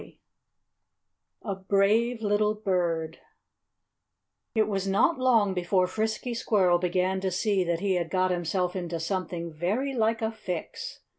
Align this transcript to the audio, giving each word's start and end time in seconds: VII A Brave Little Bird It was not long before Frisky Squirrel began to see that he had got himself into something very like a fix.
VII 0.01 0.19
A 1.43 1.53
Brave 1.53 2.23
Little 2.23 2.55
Bird 2.55 3.19
It 4.55 4.67
was 4.67 4.87
not 4.87 5.19
long 5.19 5.53
before 5.53 5.85
Frisky 5.85 6.33
Squirrel 6.33 6.79
began 6.79 7.21
to 7.21 7.29
see 7.29 7.63
that 7.65 7.81
he 7.81 7.93
had 7.93 8.09
got 8.09 8.31
himself 8.31 8.75
into 8.75 8.99
something 8.99 9.53
very 9.53 9.93
like 9.93 10.23
a 10.23 10.31
fix. 10.31 11.01